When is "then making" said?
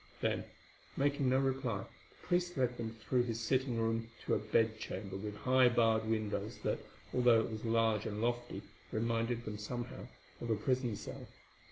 0.19-1.29